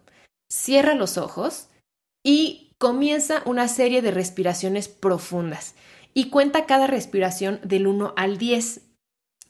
cierra 0.51 0.95
los 0.95 1.17
ojos 1.17 1.69
y 2.25 2.73
comienza 2.79 3.43
una 3.47 3.69
serie 3.69 4.03
de 4.03 4.11
respiraciones 4.11 4.89
profundas 4.89 5.75
y 6.13 6.29
cuenta 6.29 6.67
cada 6.67 6.87
respiración 6.87 7.61
del 7.63 7.87
1 7.87 8.15
al 8.17 8.37
10. 8.37 8.83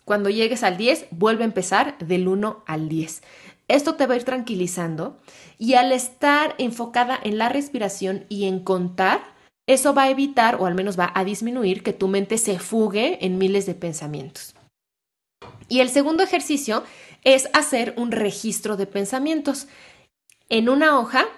Cuando 0.04 0.28
llegues 0.28 0.62
al 0.62 0.76
10, 0.76 1.06
vuelve 1.10 1.44
a 1.44 1.46
empezar 1.46 1.96
del 1.98 2.28
1 2.28 2.64
al 2.66 2.88
10. 2.88 3.22
Esto 3.68 3.94
te 3.94 4.06
va 4.06 4.14
a 4.14 4.16
ir 4.16 4.24
tranquilizando 4.24 5.20
y 5.58 5.74
al 5.74 5.92
estar 5.92 6.54
enfocada 6.58 7.18
en 7.22 7.38
la 7.38 7.48
respiración 7.48 8.26
y 8.28 8.46
en 8.46 8.60
contar, 8.60 9.22
eso 9.68 9.94
va 9.94 10.04
a 10.04 10.10
evitar 10.10 10.56
o 10.56 10.66
al 10.66 10.74
menos 10.74 10.98
va 10.98 11.12
a 11.14 11.24
disminuir 11.24 11.84
que 11.84 11.92
tu 11.92 12.08
mente 12.08 12.36
se 12.36 12.58
fugue 12.58 13.24
en 13.24 13.38
miles 13.38 13.66
de 13.66 13.74
pensamientos. 13.74 14.54
Y 15.68 15.78
el 15.78 15.88
segundo 15.88 16.24
ejercicio 16.24 16.82
es 17.22 17.48
hacer 17.52 17.94
un 17.96 18.10
registro 18.10 18.76
de 18.76 18.86
pensamientos. 18.86 19.68
En 20.52 20.68
una 20.68 20.98
hoja, 20.98 21.28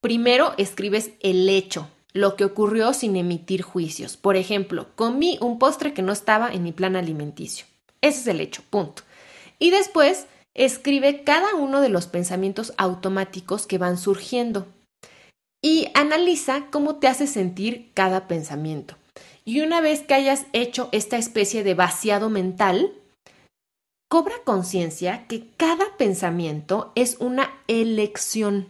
primero 0.00 0.54
escribes 0.56 1.10
el 1.18 1.48
hecho, 1.48 1.88
lo 2.12 2.36
que 2.36 2.44
ocurrió 2.44 2.92
sin 2.92 3.16
emitir 3.16 3.62
juicios. 3.62 4.16
Por 4.16 4.36
ejemplo, 4.36 4.86
comí 4.94 5.38
un 5.40 5.58
postre 5.58 5.92
que 5.92 6.02
no 6.02 6.12
estaba 6.12 6.52
en 6.52 6.62
mi 6.62 6.70
plan 6.70 6.94
alimenticio. 6.94 7.66
Ese 8.00 8.20
es 8.20 8.26
el 8.28 8.40
hecho, 8.40 8.62
punto. 8.70 9.02
Y 9.58 9.70
después 9.70 10.26
escribe 10.54 11.24
cada 11.24 11.56
uno 11.56 11.80
de 11.80 11.88
los 11.88 12.06
pensamientos 12.06 12.72
automáticos 12.76 13.66
que 13.66 13.78
van 13.78 13.98
surgiendo 13.98 14.68
y 15.60 15.88
analiza 15.94 16.68
cómo 16.70 17.00
te 17.00 17.08
hace 17.08 17.26
sentir 17.26 17.90
cada 17.92 18.28
pensamiento. 18.28 18.94
Y 19.44 19.62
una 19.62 19.80
vez 19.80 20.02
que 20.02 20.14
hayas 20.14 20.46
hecho 20.52 20.90
esta 20.92 21.16
especie 21.16 21.64
de 21.64 21.74
vaciado 21.74 22.30
mental, 22.30 22.92
Cobra 24.10 24.34
conciencia 24.44 25.28
que 25.28 25.52
cada 25.56 25.96
pensamiento 25.96 26.90
es 26.96 27.18
una 27.20 27.48
elección. 27.68 28.66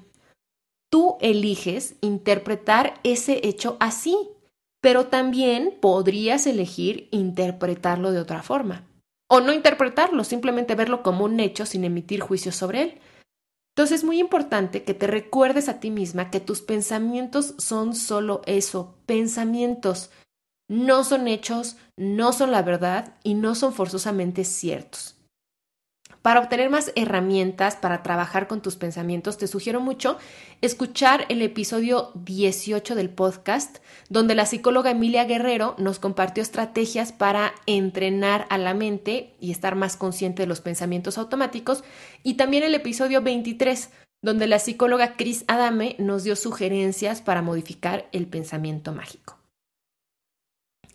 Tú 0.90 1.16
eliges 1.22 1.94
interpretar 2.02 3.00
ese 3.04 3.40
hecho 3.48 3.78
así, 3.80 4.28
pero 4.82 5.06
también 5.06 5.78
podrías 5.80 6.46
elegir 6.46 7.08
interpretarlo 7.10 8.12
de 8.12 8.20
otra 8.20 8.42
forma. 8.42 8.86
O 9.30 9.40
no 9.40 9.54
interpretarlo, 9.54 10.24
simplemente 10.24 10.74
verlo 10.74 11.02
como 11.02 11.24
un 11.24 11.40
hecho 11.40 11.64
sin 11.64 11.84
emitir 11.84 12.20
juicios 12.20 12.54
sobre 12.54 12.82
él. 12.82 12.98
Entonces 13.74 14.00
es 14.00 14.04
muy 14.04 14.18
importante 14.18 14.84
que 14.84 14.92
te 14.92 15.06
recuerdes 15.06 15.70
a 15.70 15.80
ti 15.80 15.90
misma 15.90 16.30
que 16.30 16.40
tus 16.40 16.60
pensamientos 16.60 17.54
son 17.56 17.94
solo 17.94 18.42
eso, 18.44 18.94
pensamientos. 19.06 20.10
No 20.68 21.02
son 21.02 21.28
hechos, 21.28 21.78
no 21.96 22.34
son 22.34 22.50
la 22.50 22.60
verdad 22.60 23.14
y 23.22 23.32
no 23.32 23.54
son 23.54 23.72
forzosamente 23.72 24.44
ciertos. 24.44 25.16
Para 26.22 26.40
obtener 26.40 26.68
más 26.68 26.92
herramientas 26.96 27.76
para 27.76 28.02
trabajar 28.02 28.46
con 28.46 28.60
tus 28.60 28.76
pensamientos, 28.76 29.38
te 29.38 29.46
sugiero 29.46 29.80
mucho 29.80 30.18
escuchar 30.60 31.24
el 31.30 31.40
episodio 31.40 32.12
18 32.14 32.94
del 32.94 33.08
podcast, 33.08 33.78
donde 34.10 34.34
la 34.34 34.44
psicóloga 34.44 34.90
Emilia 34.90 35.24
Guerrero 35.24 35.74
nos 35.78 35.98
compartió 35.98 36.42
estrategias 36.42 37.12
para 37.12 37.54
entrenar 37.64 38.46
a 38.50 38.58
la 38.58 38.74
mente 38.74 39.34
y 39.40 39.50
estar 39.50 39.76
más 39.76 39.96
consciente 39.96 40.42
de 40.42 40.46
los 40.46 40.60
pensamientos 40.60 41.16
automáticos, 41.16 41.84
y 42.22 42.34
también 42.34 42.64
el 42.64 42.74
episodio 42.74 43.22
23, 43.22 43.88
donde 44.20 44.46
la 44.46 44.58
psicóloga 44.58 45.16
Chris 45.16 45.44
Adame 45.48 45.96
nos 45.98 46.24
dio 46.24 46.36
sugerencias 46.36 47.22
para 47.22 47.40
modificar 47.40 48.10
el 48.12 48.26
pensamiento 48.26 48.92
mágico. 48.92 49.38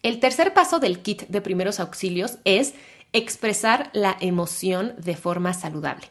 El 0.03 0.19
tercer 0.19 0.53
paso 0.53 0.77
del 0.77 0.99
kit 0.99 1.23
de 1.29 1.41
primeros 1.41 1.79
auxilios 1.79 2.37
es 2.45 2.75
expresar 3.13 3.89
la 3.93 4.17
emoción 4.19 4.95
de 4.97 5.15
forma 5.15 5.53
saludable. 5.53 6.07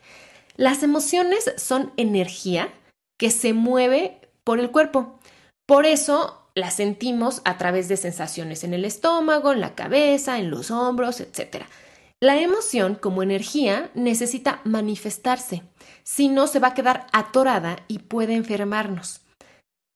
Las 0.57 0.83
emociones 0.83 1.53
son 1.57 1.93
energía 1.97 2.73
que 3.19 3.31
se 3.31 3.53
mueve 3.53 4.21
por 4.45 4.61
el 4.61 4.71
cuerpo. 4.71 5.19
Por 5.67 5.87
eso 5.87 6.49
las 6.55 6.75
sentimos 6.75 7.43
a 7.45 7.59
través 7.59 7.89
de 7.89 7.97
sensaciones 7.97 8.63
en 8.63 8.75
el 8.75 8.85
estómago, 8.85 9.53
en 9.53 9.61
la 9.61 9.75
cabeza, 9.75 10.39
en 10.39 10.51
los 10.51 10.71
hombros, 10.71 11.21
etc. 11.21 11.65
La 12.21 12.41
emoción 12.41 12.95
como 12.95 13.23
energía 13.23 13.91
necesita 13.95 14.61
manifestarse, 14.65 15.63
si 16.05 16.29
no 16.29 16.47
se 16.47 16.61
va 16.61 16.69
a 16.69 16.75
quedar 16.75 17.07
atorada 17.13 17.77
y 17.89 17.99
puede 17.99 18.35
enfermarnos. 18.35 19.24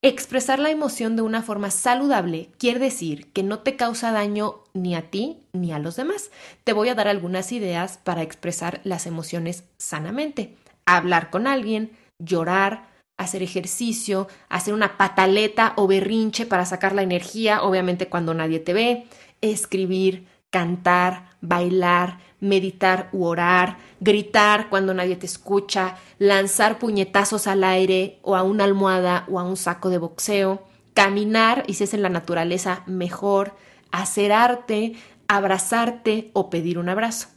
Expresar 0.01 0.61
la 0.61 0.71
emoción 0.71 1.17
de 1.17 1.23
una 1.23 1.43
forma 1.43 1.73
saludable 1.73 2.51
quiere 2.57 2.79
decir 2.79 3.33
que 3.33 3.43
no 3.43 3.59
te 3.61 3.75
causa 3.75 4.13
daño 4.13 4.63
ni 4.73 4.95
a 4.95 5.11
ti 5.11 5.43
ni 5.53 5.73
a 5.73 5.81
los 5.81 5.97
demás. 5.97 6.31
Te 6.63 6.73
voy 6.73 6.89
a 6.89 6.95
dar 6.95 7.09
algunas 7.09 7.51
ideas 7.51 7.99
para 7.99 8.23
expresar 8.23 8.81
las 8.85 9.07
emociones 9.07 9.65
sanamente. 9.77 10.55
Hablar 10.87 11.31
con 11.31 11.49
alguien, 11.49 11.91
llorar, 12.21 12.87
hacer 13.17 13.43
ejercicio, 13.43 14.29
hacer 14.49 14.73
una 14.73 14.97
pataleta 14.97 15.73
o 15.77 15.89
berrinche 15.89 16.47
para 16.47 16.65
sacar 16.65 16.95
la 16.95 17.03
energía, 17.03 17.65
obviamente 17.65 18.09
cuando 18.09 18.35
nadie 18.35 18.61
te 18.61 18.75
ve, 18.75 19.07
escribir, 19.41 20.29
cantar, 20.51 21.31
bailar, 21.41 22.21
meditar 22.41 23.09
u 23.13 23.25
orar, 23.25 23.79
gritar 24.01 24.69
cuando 24.69 24.95
nadie 24.95 25.17
te 25.17 25.27
escucha, 25.27 25.97
lanzar 26.19 26.79
puñetazos 26.79 27.47
al 27.47 27.65
aire 27.65 28.19
o 28.23 28.37
a 28.37 28.43
una 28.43 28.65
almohada 28.65 29.25
o 29.29 29.39
a 29.39 29.45
un 29.45 29.57
saco 29.57 29.91
de 29.91 29.99
boxeo, 29.99 30.63
caminar 30.95 31.65
y 31.67 31.75
si 31.75 31.85
es 31.85 31.95
en 31.95 32.03
la 32.03 32.09
naturaleza 32.09 32.83
mejor, 32.87 33.55
hacer 33.91 34.33
arte, 34.33 34.95
abrazarte 35.29 36.31
o 36.33 36.51
pedir 36.51 36.79
un 36.79 36.89
abrazo. 36.89 37.29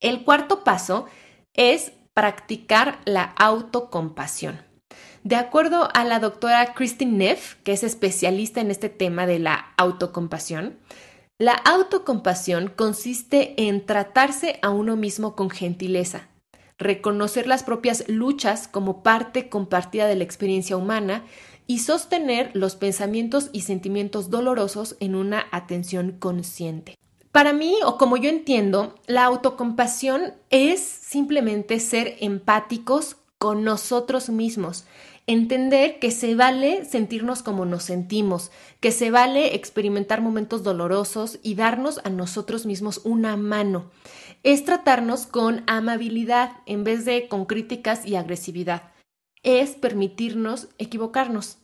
El 0.00 0.24
cuarto 0.24 0.62
paso 0.62 1.06
es 1.54 1.92
practicar 2.14 3.00
la 3.04 3.24
autocompasión. 3.36 4.60
De 5.24 5.36
acuerdo 5.36 5.88
a 5.92 6.04
la 6.04 6.20
doctora 6.20 6.74
Christine 6.74 7.12
Neff, 7.12 7.56
que 7.64 7.72
es 7.72 7.82
especialista 7.82 8.60
en 8.60 8.70
este 8.70 8.88
tema 8.88 9.26
de 9.26 9.40
la 9.40 9.72
autocompasión, 9.76 10.78
la 11.38 11.52
autocompasión 11.52 12.72
consiste 12.74 13.68
en 13.68 13.86
tratarse 13.86 14.58
a 14.60 14.70
uno 14.70 14.96
mismo 14.96 15.36
con 15.36 15.50
gentileza, 15.50 16.28
reconocer 16.78 17.46
las 17.46 17.62
propias 17.62 18.08
luchas 18.08 18.66
como 18.66 19.04
parte 19.04 19.48
compartida 19.48 20.08
de 20.08 20.16
la 20.16 20.24
experiencia 20.24 20.76
humana 20.76 21.24
y 21.68 21.78
sostener 21.78 22.50
los 22.54 22.74
pensamientos 22.74 23.50
y 23.52 23.60
sentimientos 23.60 24.30
dolorosos 24.30 24.96
en 24.98 25.14
una 25.14 25.46
atención 25.52 26.16
consciente. 26.18 26.96
Para 27.30 27.52
mí, 27.52 27.76
o 27.84 27.98
como 27.98 28.16
yo 28.16 28.30
entiendo, 28.30 28.96
la 29.06 29.24
autocompasión 29.24 30.34
es 30.50 30.80
simplemente 30.80 31.78
ser 31.78 32.16
empáticos 32.18 33.16
con 33.38 33.62
nosotros 33.62 34.28
mismos, 34.28 34.86
entender 35.28 35.98
que 35.98 36.10
se 36.10 36.34
vale 36.34 36.86
sentirnos 36.86 37.42
como 37.42 37.66
nos 37.66 37.82
sentimos, 37.84 38.50
que 38.80 38.90
se 38.90 39.10
vale 39.10 39.54
experimentar 39.54 40.22
momentos 40.22 40.62
dolorosos 40.62 41.38
y 41.42 41.54
darnos 41.54 42.00
a 42.02 42.08
nosotros 42.08 42.64
mismos 42.64 43.02
una 43.04 43.36
mano. 43.36 43.90
Es 44.42 44.64
tratarnos 44.64 45.26
con 45.26 45.64
amabilidad 45.66 46.52
en 46.64 46.82
vez 46.82 47.04
de 47.04 47.28
con 47.28 47.44
críticas 47.44 48.06
y 48.06 48.16
agresividad. 48.16 48.94
Es 49.42 49.72
permitirnos 49.72 50.68
equivocarnos. 50.78 51.58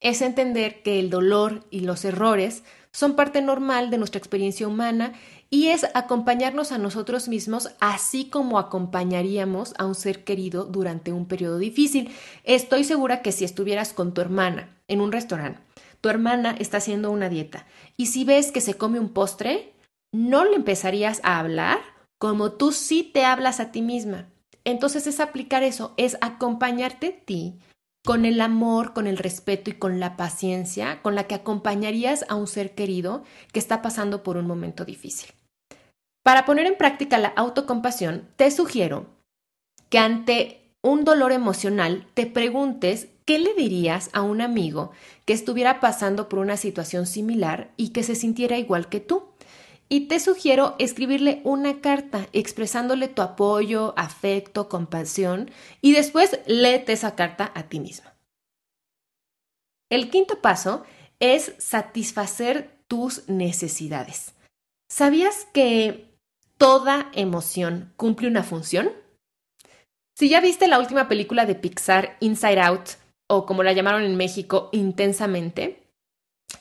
Es 0.00 0.20
entender 0.20 0.82
que 0.82 1.00
el 1.00 1.08
dolor 1.08 1.64
y 1.70 1.80
los 1.80 2.04
errores 2.04 2.64
son 2.92 3.16
parte 3.16 3.40
normal 3.40 3.90
de 3.90 3.98
nuestra 3.98 4.18
experiencia 4.18 4.68
humana 4.68 5.14
y 5.48 5.68
es 5.68 5.86
acompañarnos 5.94 6.72
a 6.72 6.78
nosotros 6.78 7.28
mismos 7.28 7.70
así 7.80 8.26
como 8.26 8.58
acompañaríamos 8.58 9.74
a 9.78 9.86
un 9.86 9.94
ser 9.94 10.24
querido 10.24 10.64
durante 10.64 11.12
un 11.12 11.26
periodo 11.26 11.58
difícil. 11.58 12.10
Estoy 12.44 12.84
segura 12.84 13.22
que 13.22 13.32
si 13.32 13.44
estuvieras 13.44 13.92
con 13.92 14.14
tu 14.14 14.20
hermana 14.20 14.76
en 14.88 15.00
un 15.00 15.12
restaurante, 15.12 15.60
tu 16.00 16.08
hermana 16.08 16.54
está 16.58 16.78
haciendo 16.78 17.10
una 17.10 17.28
dieta 17.28 17.66
y 17.96 18.06
si 18.06 18.24
ves 18.24 18.52
que 18.52 18.60
se 18.60 18.74
come 18.74 19.00
un 19.00 19.10
postre, 19.10 19.72
no 20.12 20.44
le 20.44 20.56
empezarías 20.56 21.20
a 21.22 21.38
hablar 21.38 21.78
como 22.18 22.52
tú 22.52 22.72
sí 22.72 23.02
te 23.02 23.24
hablas 23.24 23.58
a 23.58 23.72
ti 23.72 23.82
misma. 23.82 24.28
Entonces 24.64 25.06
es 25.06 25.18
aplicar 25.18 25.62
eso, 25.62 25.92
es 25.96 26.16
acompañarte 26.20 27.06
a 27.08 27.24
ti 27.24 27.58
con 28.04 28.24
el 28.24 28.40
amor, 28.40 28.92
con 28.92 29.06
el 29.06 29.16
respeto 29.16 29.70
y 29.70 29.74
con 29.74 30.00
la 30.00 30.16
paciencia 30.16 31.00
con 31.02 31.14
la 31.14 31.24
que 31.24 31.34
acompañarías 31.34 32.24
a 32.28 32.34
un 32.34 32.46
ser 32.46 32.74
querido 32.74 33.22
que 33.52 33.58
está 33.58 33.82
pasando 33.82 34.22
por 34.22 34.36
un 34.36 34.46
momento 34.46 34.84
difícil. 34.84 35.30
Para 36.24 36.44
poner 36.44 36.66
en 36.66 36.76
práctica 36.76 37.18
la 37.18 37.28
autocompasión, 37.28 38.28
te 38.36 38.50
sugiero 38.50 39.06
que 39.88 39.98
ante 39.98 40.74
un 40.82 41.04
dolor 41.04 41.32
emocional 41.32 42.06
te 42.14 42.26
preguntes 42.26 43.08
qué 43.24 43.38
le 43.38 43.54
dirías 43.54 44.10
a 44.12 44.22
un 44.22 44.40
amigo 44.40 44.90
que 45.24 45.32
estuviera 45.32 45.80
pasando 45.80 46.28
por 46.28 46.40
una 46.40 46.56
situación 46.56 47.06
similar 47.06 47.72
y 47.76 47.90
que 47.90 48.02
se 48.02 48.14
sintiera 48.14 48.58
igual 48.58 48.88
que 48.88 49.00
tú. 49.00 49.31
Y 49.92 50.08
te 50.08 50.20
sugiero 50.20 50.74
escribirle 50.78 51.42
una 51.44 51.82
carta 51.82 52.26
expresándole 52.32 53.08
tu 53.08 53.20
apoyo, 53.20 53.92
afecto, 53.98 54.70
compasión 54.70 55.50
y 55.82 55.92
después 55.92 56.40
léete 56.46 56.94
esa 56.94 57.14
carta 57.14 57.52
a 57.54 57.64
ti 57.64 57.78
misma. 57.78 58.14
El 59.90 60.08
quinto 60.08 60.40
paso 60.40 60.86
es 61.20 61.52
satisfacer 61.58 62.70
tus 62.88 63.28
necesidades. 63.28 64.32
¿Sabías 64.90 65.46
que 65.52 66.08
toda 66.56 67.10
emoción 67.12 67.92
cumple 67.98 68.28
una 68.28 68.44
función? 68.44 68.92
Si 70.16 70.30
ya 70.30 70.40
viste 70.40 70.68
la 70.68 70.78
última 70.78 71.06
película 71.06 71.44
de 71.44 71.54
Pixar, 71.54 72.16
Inside 72.20 72.62
Out, 72.62 72.88
o 73.28 73.44
como 73.44 73.62
la 73.62 73.74
llamaron 73.74 74.04
en 74.04 74.16
México, 74.16 74.70
Intensamente, 74.72 75.81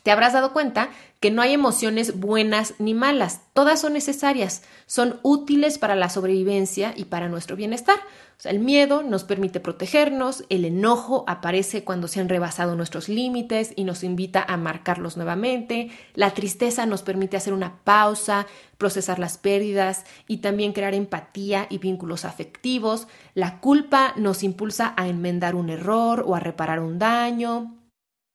te 0.03 0.11
habrás 0.11 0.33
dado 0.33 0.53
cuenta 0.53 0.89
que 1.19 1.29
no 1.29 1.43
hay 1.43 1.53
emociones 1.53 2.19
buenas 2.19 2.73
ni 2.79 2.95
malas, 2.95 3.41
todas 3.53 3.79
son 3.79 3.93
necesarias, 3.93 4.63
son 4.87 5.19
útiles 5.21 5.77
para 5.77 5.95
la 5.95 6.09
sobrevivencia 6.09 6.93
y 6.95 7.05
para 7.05 7.29
nuestro 7.29 7.55
bienestar. 7.55 7.99
El 8.43 8.59
miedo 8.59 9.03
nos 9.03 9.23
permite 9.23 9.59
protegernos, 9.59 10.45
el 10.49 10.65
enojo 10.65 11.23
aparece 11.27 11.83
cuando 11.83 12.07
se 12.07 12.19
han 12.19 12.27
rebasado 12.27 12.75
nuestros 12.75 13.07
límites 13.07 13.71
y 13.75 13.83
nos 13.83 14.03
invita 14.03 14.43
a 14.47 14.57
marcarlos 14.57 15.15
nuevamente, 15.15 15.91
la 16.15 16.31
tristeza 16.31 16.87
nos 16.87 17.03
permite 17.03 17.37
hacer 17.37 17.53
una 17.53 17.83
pausa, 17.83 18.47
procesar 18.79 19.19
las 19.19 19.37
pérdidas 19.37 20.05
y 20.27 20.37
también 20.37 20.73
crear 20.73 20.95
empatía 20.95 21.67
y 21.69 21.77
vínculos 21.77 22.25
afectivos, 22.25 23.07
la 23.35 23.59
culpa 23.59 24.15
nos 24.17 24.41
impulsa 24.41 24.95
a 24.97 25.07
enmendar 25.07 25.53
un 25.53 25.69
error 25.69 26.23
o 26.25 26.33
a 26.33 26.39
reparar 26.39 26.79
un 26.79 26.97
daño, 26.97 27.75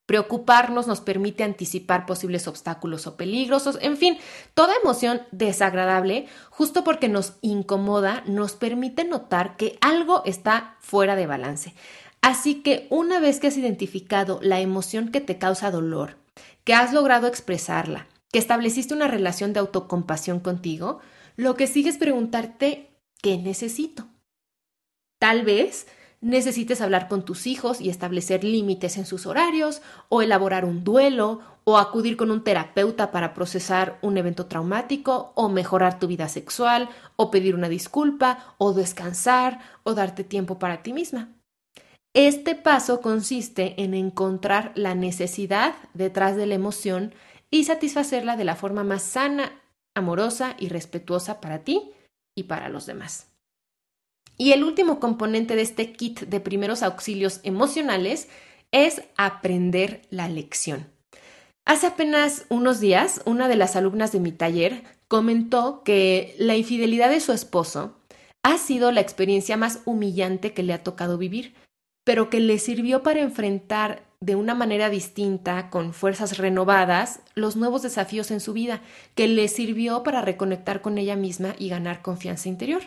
Preocuparnos 0.06 0.86
nos 0.86 1.00
permite 1.00 1.42
anticipar 1.42 2.06
posibles 2.06 2.46
obstáculos 2.46 3.08
o 3.08 3.16
peligrosos, 3.16 3.76
en 3.82 3.96
fin, 3.96 4.18
toda 4.54 4.76
emoción 4.80 5.22
desagradable, 5.32 6.26
justo 6.48 6.84
porque 6.84 7.08
nos 7.08 7.34
incomoda, 7.40 8.22
nos 8.26 8.52
permite 8.52 9.04
notar 9.04 9.56
que 9.56 9.76
algo 9.80 10.22
está 10.24 10.76
fuera 10.80 11.16
de 11.16 11.26
balance. 11.26 11.74
Así 12.20 12.62
que 12.62 12.86
una 12.88 13.18
vez 13.18 13.40
que 13.40 13.48
has 13.48 13.56
identificado 13.56 14.38
la 14.42 14.60
emoción 14.60 15.10
que 15.10 15.20
te 15.20 15.38
causa 15.38 15.72
dolor, 15.72 16.16
que 16.62 16.74
has 16.74 16.92
logrado 16.92 17.26
expresarla, 17.26 18.06
que 18.32 18.38
estableciste 18.38 18.94
una 18.94 19.08
relación 19.08 19.52
de 19.52 19.60
autocompasión 19.60 20.40
contigo, 20.40 21.00
lo 21.36 21.56
que 21.56 21.66
sigue 21.66 21.90
es 21.90 21.98
preguntarte, 21.98 22.90
¿qué 23.22 23.38
necesito? 23.38 24.06
Tal 25.18 25.44
vez 25.44 25.86
necesites 26.20 26.80
hablar 26.80 27.08
con 27.08 27.24
tus 27.24 27.46
hijos 27.46 27.80
y 27.80 27.88
establecer 27.88 28.44
límites 28.44 28.96
en 28.96 29.06
sus 29.06 29.26
horarios, 29.26 29.82
o 30.08 30.22
elaborar 30.22 30.64
un 30.64 30.84
duelo, 30.84 31.40
o 31.64 31.78
acudir 31.78 32.16
con 32.16 32.30
un 32.30 32.44
terapeuta 32.44 33.10
para 33.10 33.34
procesar 33.34 33.98
un 34.02 34.16
evento 34.16 34.46
traumático, 34.46 35.32
o 35.34 35.48
mejorar 35.48 35.98
tu 35.98 36.06
vida 36.06 36.28
sexual, 36.28 36.88
o 37.16 37.30
pedir 37.30 37.54
una 37.54 37.68
disculpa, 37.68 38.54
o 38.58 38.72
descansar, 38.72 39.60
o 39.82 39.94
darte 39.94 40.24
tiempo 40.24 40.58
para 40.58 40.82
ti 40.82 40.92
misma. 40.92 41.28
Este 42.14 42.54
paso 42.54 43.02
consiste 43.02 43.82
en 43.82 43.92
encontrar 43.92 44.72
la 44.74 44.94
necesidad 44.94 45.74
detrás 45.92 46.34
de 46.34 46.46
la 46.46 46.54
emoción 46.54 47.12
y 47.50 47.64
satisfacerla 47.64 48.36
de 48.36 48.44
la 48.44 48.56
forma 48.56 48.84
más 48.84 49.02
sana, 49.02 49.52
amorosa 49.94 50.54
y 50.58 50.68
respetuosa 50.68 51.40
para 51.40 51.64
ti 51.64 51.92
y 52.34 52.44
para 52.44 52.68
los 52.68 52.86
demás. 52.86 53.35
Y 54.36 54.52
el 54.52 54.64
último 54.64 55.00
componente 55.00 55.56
de 55.56 55.62
este 55.62 55.92
kit 55.92 56.20
de 56.20 56.40
primeros 56.40 56.82
auxilios 56.82 57.40
emocionales 57.42 58.28
es 58.72 59.02
aprender 59.16 60.02
la 60.10 60.28
lección. 60.28 60.86
Hace 61.64 61.88
apenas 61.88 62.44
unos 62.48 62.78
días, 62.78 63.22
una 63.24 63.48
de 63.48 63.56
las 63.56 63.74
alumnas 63.74 64.12
de 64.12 64.20
mi 64.20 64.32
taller 64.32 64.84
comentó 65.08 65.82
que 65.84 66.34
la 66.38 66.56
infidelidad 66.56 67.10
de 67.10 67.20
su 67.20 67.32
esposo 67.32 67.96
ha 68.42 68.58
sido 68.58 68.92
la 68.92 69.00
experiencia 69.00 69.56
más 69.56 69.80
humillante 69.84 70.52
que 70.52 70.62
le 70.62 70.72
ha 70.72 70.84
tocado 70.84 71.18
vivir, 71.18 71.54
pero 72.04 72.30
que 72.30 72.38
le 72.38 72.58
sirvió 72.58 73.02
para 73.02 73.20
enfrentar 73.20 74.04
de 74.20 74.36
una 74.36 74.54
manera 74.54 74.88
distinta, 74.90 75.68
con 75.70 75.92
fuerzas 75.92 76.38
renovadas, 76.38 77.20
los 77.34 77.56
nuevos 77.56 77.82
desafíos 77.82 78.30
en 78.30 78.40
su 78.40 78.52
vida, 78.52 78.80
que 79.14 79.26
le 79.26 79.48
sirvió 79.48 80.02
para 80.04 80.22
reconectar 80.22 80.80
con 80.80 80.98
ella 80.98 81.16
misma 81.16 81.54
y 81.58 81.68
ganar 81.68 82.02
confianza 82.02 82.48
interior. 82.48 82.82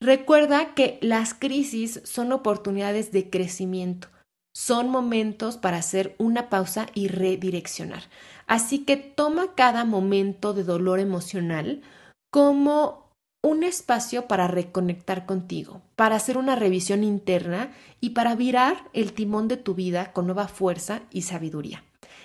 Recuerda 0.00 0.74
que 0.74 0.98
las 1.00 1.32
crisis 1.32 2.00
son 2.04 2.32
oportunidades 2.32 3.12
de 3.12 3.30
crecimiento, 3.30 4.08
son 4.54 4.90
momentos 4.90 5.56
para 5.56 5.78
hacer 5.78 6.14
una 6.18 6.48
pausa 6.48 6.86
y 6.94 7.08
redireccionar. 7.08 8.04
Así 8.46 8.80
que 8.80 8.96
toma 8.96 9.54
cada 9.54 9.84
momento 9.84 10.54
de 10.54 10.64
dolor 10.64 10.98
emocional 10.98 11.82
como 12.30 13.06
un 13.42 13.62
espacio 13.62 14.26
para 14.26 14.48
reconectar 14.48 15.24
contigo, 15.24 15.82
para 15.94 16.16
hacer 16.16 16.36
una 16.36 16.56
revisión 16.56 17.04
interna 17.04 17.72
y 18.00 18.10
para 18.10 18.34
virar 18.34 18.88
el 18.92 19.12
timón 19.12 19.46
de 19.46 19.56
tu 19.56 19.74
vida 19.74 20.12
con 20.12 20.26
nueva 20.26 20.48
fuerza 20.48 21.02
y 21.10 21.22
sabiduría. 21.22 21.84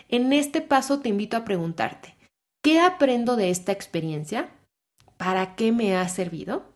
En 0.10 0.34
este 0.34 0.62
paso 0.62 1.00
te 1.00 1.10
invito 1.10 1.38
a 1.38 1.46
preguntarte, 1.46 2.16
¿qué 2.64 2.80
aprendo 2.80 3.36
de 3.36 3.50
esta 3.50 3.72
experiencia? 3.72 4.50
¿Para 5.18 5.56
qué 5.56 5.72
me 5.72 5.96
ha 5.96 6.08
servido? 6.10 6.71